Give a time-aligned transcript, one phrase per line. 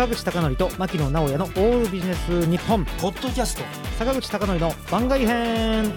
[0.00, 2.86] 坂口孝則と牧野直哉のオールビジネス日本。
[2.86, 3.62] ポッドキャスト。
[3.98, 5.92] 坂口孝則の番外編。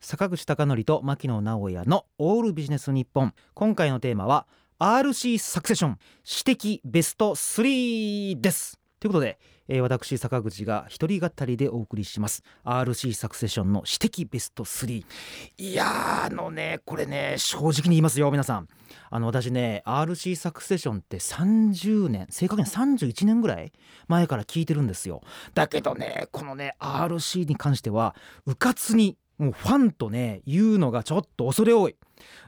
[0.00, 3.32] 坂口孝則と牧野直哉のオールビジネス日本。
[3.54, 4.48] 今回のテーマは
[4.80, 5.98] RC サクセション。
[6.46, 12.42] 指摘ベスト3ですということで、えー、私坂口が一人語りでお送りします。
[12.64, 15.04] RC サクセションの指摘ベスト3
[15.58, 18.68] いやーあのねこれね正直に言いますよ皆さん。
[19.10, 23.74] あの私ね RC サクセションって30年正確に31年ぐらい
[24.08, 25.20] 前から聞いてるんですよ。
[25.52, 31.96] だけどねこのね RC に関してはうかつにもうファンとね言うのがちょっと恐れ多い。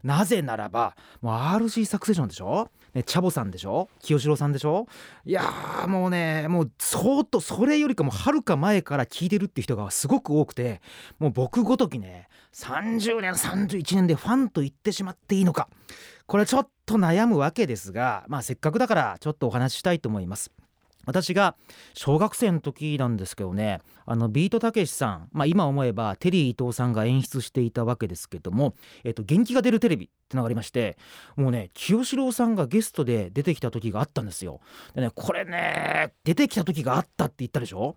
[0.02, 2.70] なぜならばもう RC サクセションでしょ？
[2.96, 3.90] ね、チャボさんでしょ？
[4.00, 4.86] 清志郎さんでしょ？
[5.26, 10.80] いやーもうねもう相当それよりかもはるか前から聞いてるって人がすごく多くて
[11.18, 15.68] もう僕ごときね30年31年でファンと言ってしまっていいのか。
[16.26, 20.50] これちょっと悩むわけですがまあせっかくだからちょっとお話ししたいと思います。
[21.04, 21.54] 私が
[21.94, 30.98] 小学生の時なんですけどねあのビートたけしさん、まあ、今思えばテリー伊藤さんが演出していたわけですけども「えっと、元気が出るテレビ」ってのがありまして
[31.36, 34.60] もうね清志郎さんがゲストで出てきた時があったんですよ。
[34.94, 37.96] でねこれね出てきた時があったって言ったでしょ？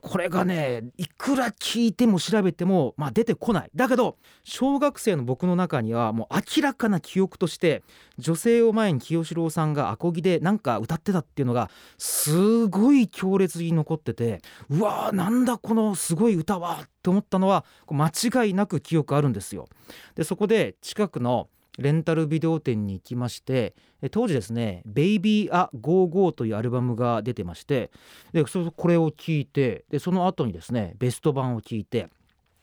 [0.00, 7.82] これがねいくら聞いても調べても、まあ、出てこないだけど小学生の僕の中にはもう明らかな記憶として
[8.18, 19.68] 女性を前に清志郎さんがアコギでなんか歌ってたっていうのがすごい強烈に残っててうわーなんだこのすごい歌はって思ったのは間違いなく記憶あるんですよ。
[20.16, 23.74] でそこで近くのレンタルビデオ店に行きまして
[24.10, 27.90] 当時ですね「ベイビー・ア・ゴーゴー」というアルバムが出てまして
[28.32, 32.08] でこれを聴いてでその後にですねベスト版を聴いて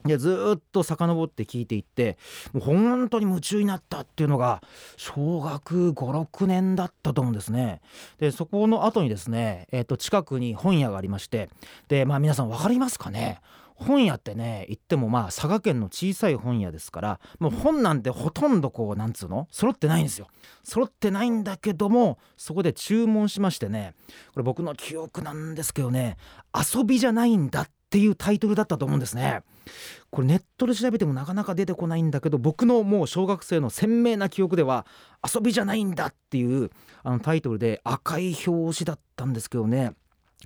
[0.06, 2.16] でずっと遡って聞いていって
[2.52, 4.62] もう本当に夢中になったっていうのが
[4.96, 7.80] 小学56年だったと思うんですね。
[8.18, 11.48] でそこの後にですね、えー、と近くに本屋がありまして
[11.88, 13.40] でまあ皆さん分かりますかね？
[13.78, 19.48] 本屋ってね言ってもまあ佐賀県の小さい本屋ですからもう本なんてほとんどこうなんつうの？
[19.50, 20.28] 揃ってないんですよ。
[20.64, 23.94] 揃ってないんだけどもそこで注文しましてね
[24.32, 26.16] これ僕の記憶なんですけどね
[26.54, 29.40] 遊びじゃないんだっていうタイトルだったと思うんですね。
[30.10, 34.84] これネットで調べてもなかなか出てこないんだけど僕のもう小学生の鮮明な記憶では
[35.24, 36.70] 遊びじゃないんだっていう
[37.04, 39.94] あのタイトルで赤い表紙だったんですけどね。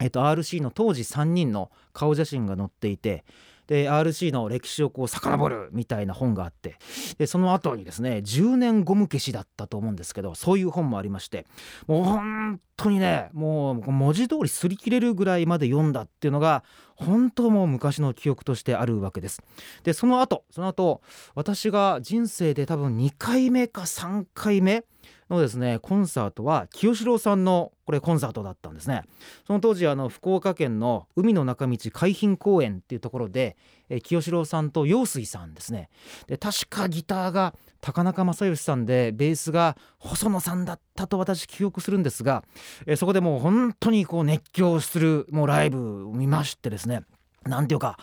[0.01, 3.25] えっと、RC の当時3人の顔写真が載っていて
[3.71, 6.77] で RC の歴史をこう遡るみたいな本があって
[7.19, 11.47] でその後にですね10年ゴム消しだったと思うんですけどそういう本もありまして
[11.87, 16.65] もう本当にねもう文字通り擦り切れるぐらいまで読んだっていうのが
[16.97, 19.41] 本当もう昔の記憶としてあるわけです。
[19.85, 21.01] でその後その後
[21.37, 24.85] 私が人生で多分2回目か3回目
[25.29, 29.03] のですねコンサートは清志郎さんのこれコンサートだったんですね。
[29.47, 33.57] その当時あの福岡県の海の中道海浜公園っていうところで、
[33.89, 35.89] え清志郎さんと陽水さんですね。
[36.27, 42.45] で確かギターが高中正義さんでベースが細野さんだったと私記憶するんですが、
[42.87, 47.03] えそこでもう本当にこう熱狂するもうライブを見ましてですね。
[47.47, 47.99] なんていうか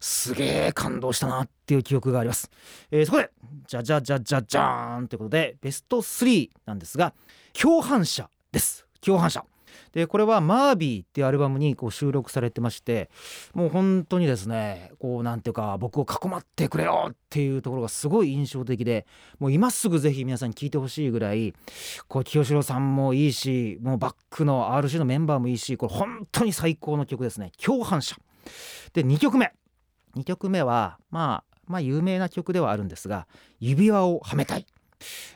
[0.00, 2.50] すげえ感動したなっていう記憶があります、
[2.90, 3.30] えー、そこで
[3.66, 7.14] じゃじゃじゃじゃじゃーんということでベスト3なんですが
[7.52, 8.86] 共犯者です。
[9.00, 9.44] 共犯者。
[9.92, 13.10] でこれは「マービー」っていうアルバムにこう収録されてまして
[13.54, 19.06] もう本当にですねこうなんていうか僕を囲まってくれよっていうところがすごい印象的で
[19.38, 21.54] もう今すぐぜひ皆さんに聴いてほしいぐらい
[22.08, 27.52] こう清志郎さんもいいしもうバックの RC のメンバーもいいしこれ本当に最高の曲ですね。
[27.62, 28.16] 共犯者。
[28.92, 29.52] で2曲目。
[30.16, 33.26] 2曲目はまあまあ有名な曲ではあるんですが
[33.60, 34.66] 「指輪をはめたい」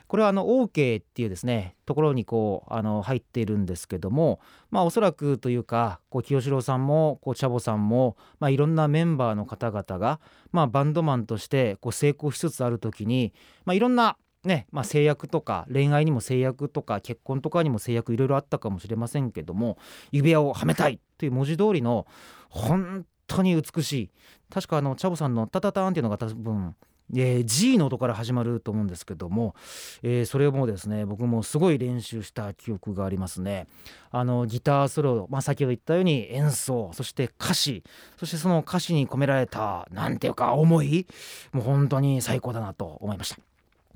[0.07, 4.39] これはあの OK っていうですねところにこうあの入っているんですけども
[4.71, 10.19] まあおそらくというかこう清志郎さんもこうチャボさんも、まあ、いろんなメンバーの方々が、
[10.51, 13.33] まあ、バンドマンとしてこう成功しつつある時に、
[13.65, 19.77] まあ、いろんなねまあ、制約とか恋愛にも制約とか結婚とかにも制約いろいろあったかもしれませんけども
[20.11, 22.07] 指輪をはめたいという文字通りの
[22.49, 24.09] 本当に美しい
[24.49, 26.75] 確かあのチャボさんの「タタタン」っていうのが多分
[27.15, 29.55] えー、G の音から始まると思うんですけども、
[30.03, 33.67] えー、それもですね僕もすごい練習した記憶がありますね。
[34.11, 37.83] あのギターソロ、まあ、先ほど言ったように演奏そして歌詞
[38.17, 41.07] そしてその歌詞に込められたなんていうか思い
[41.53, 43.37] もう本当に最高だなと思いました。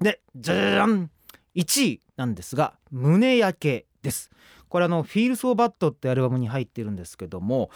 [0.01, 1.09] でじゃじゃじゃん。
[1.56, 4.31] 1位なんですが胸焼けです。
[4.69, 7.69] これあの「Feel So Bad」ってアルバムに入ってるんですけども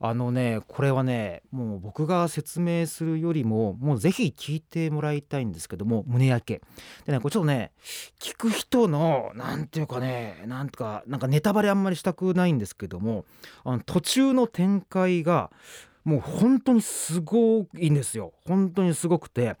[0.00, 6.62] あのねこれはねもう僕が説明するよりももうぜひ聴いてもらいたいんですけども胸焼け。
[7.04, 7.72] でねこれちょっとね
[8.20, 13.24] 聞く人のなんていうかねなんとかなんかネタバレあんまりしたくないんですけども
[13.64, 15.50] あの途中の展開が
[16.04, 18.32] もう本当にすごいんですよ。
[18.46, 19.56] 本当にすごくて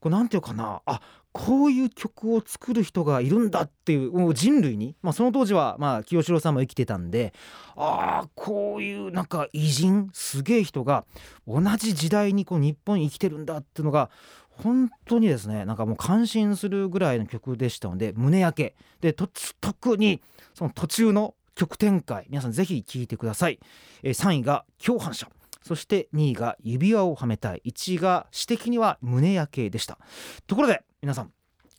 [0.00, 1.00] これなんていうかなあ
[1.36, 7.34] こういう曲を作る人がいるんだっていうもう人類に、まあ、その当時はまあ清志郎さんも生きてたんで
[7.76, 11.04] ああこういうなんか偉人すげえ人が
[11.46, 14.08] 同じ時代にこう日本に生きてるんだっていうのが
[14.48, 18.74] 本当にですねなんかもう感心するぐらいの曲でしたので胸焼け。
[19.02, 20.22] で特に
[20.54, 23.58] その途中の曲展開皆さんぜひ聴いてください、
[24.02, 25.28] えー、3位が共犯者。
[25.66, 29.98] そして2位が指輪をはめたい1位が私的には胸焼けでした
[30.46, 31.32] ところで皆さん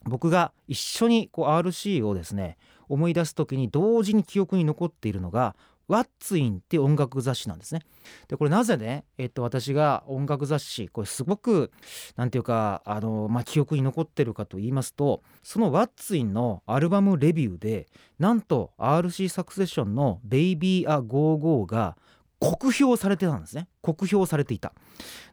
[0.04, 2.58] 僕が一緒にこう RC をですね
[2.90, 5.56] 思い出す時に同時に記憶に残っているのが
[5.88, 7.80] ワッツインって音楽雑誌なんですね。
[8.28, 11.72] でこれなぜね、えっと、私が音楽雑誌これすごく
[12.18, 17.88] 何て言うかあの、まあ、記憶に残ってるかと言いますとそのワッツインのアルバムレビューで
[18.20, 21.96] なんと RC サクセッションの「Baby a Go Go」が
[22.40, 23.68] 酷評されてたんですね。
[23.82, 24.74] 酷評されていた。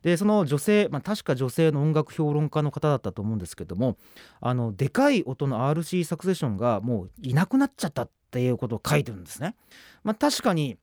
[0.03, 3.97] でその女性、まあ、確か女性の音楽評論家の方だったと思うんですけども
[4.41, 9.55] あのでかい音の RC サクセションがもういなくなっちゃったっていうことを書いてるんですね、
[10.03, 10.77] まあ、確かに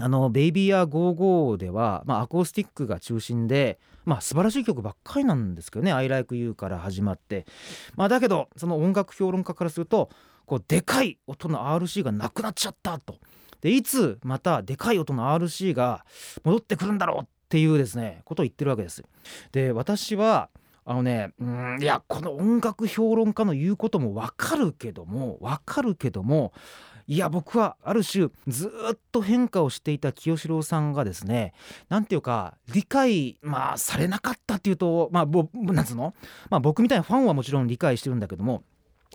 [0.00, 7.46] あの「ベイビーやゴーゴー」では、まあ、アコースティックが中心で、まあ、素晴らしい曲ばっかりなんですけどね「I Like You」から始まって、
[7.96, 10.10] まあ、だけどその音楽評論家からすると
[10.46, 13.16] こうでかい音の RC がなくなっちゃったと。
[13.60, 16.04] でいつまたでかい音の RC が
[16.44, 19.02] 戻ってくるんだろうっていうですねことを言ってるわけです。
[19.52, 20.50] で私は
[20.84, 26.52] あのねうんいやこの音楽評論家の言うこともわかるけどもわかるけども
[27.06, 31.54] いや僕はある種ずっと変化をしていた清志郎さんがですね
[31.88, 36.14] 何ていうか理解、まあ、されなかったっていうとまあぼなんつうの、
[36.50, 38.62] まあ、僕みたいなファンはもちろん理解してるんだけども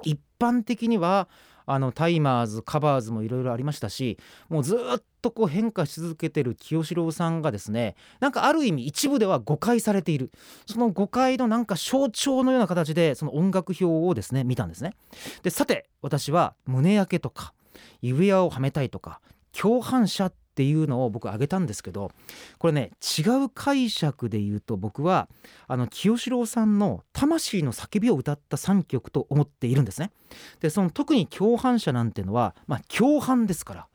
[0.03, 1.27] 一般的には
[1.65, 4.17] あのタイマーズカバーズもいろいろありましたし
[4.49, 10.31] もうずっとこう変化し続けてる清志郎さんがですねなんかある意味一部では誤解されている
[10.65, 14.95] その誤解のなんか象徴のような形でその音楽表をですね見たんですね。
[15.43, 17.53] でさて私は胸焼けとか
[18.01, 19.21] 指輪をはめたいとか
[19.53, 22.11] 共犯者っていうのを僕挙げたんですけど
[22.59, 25.27] これね違う解釈で言うと僕は
[25.67, 30.11] あの清志郎さんの「魂の叫び」を歌った3曲と思っているんですね。
[30.59, 33.87] でその特に共犯者なんていうのは、まあ、共犯ですから。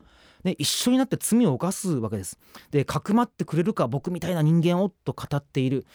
[0.43, 2.37] ね、一緒になって罪を犯すわけです。
[2.71, 5.85] で、かくまってくれるか僕みたいな人間をと語っている。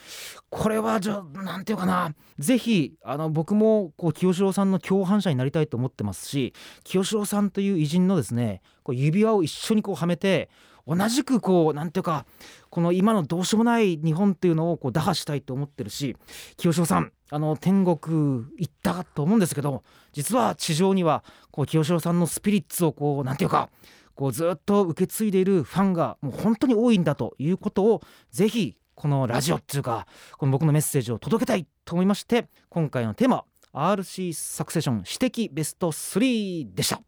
[0.49, 6.53] これはじゃあ何て言うかな是非あの僕もこう清志郎さんの共犯者になりたいと思ってますし
[6.83, 10.49] 清志郎さんという偉人のですねこう指輪を一緒にこうはめて
[10.87, 12.25] 同じくこう何ていうか
[12.69, 16.15] この今のどうしようもない日本っていうのをこう打破したいと思ってるし
[16.57, 19.83] 清志郎さんあの天国行ったと思うんですけど
[20.13, 23.69] 実は地上にはこう清志郎さんのスピリッツをこう何ていうか
[24.15, 28.01] こうずっと受け継いでいるファンがもう本当に多いんだということを
[28.31, 30.07] ぜひこのラジオっていうか
[30.37, 37.05] この僕のメッセージを届けたいと思いまして今回のテーマ RC サクセション私的ベスト3でした。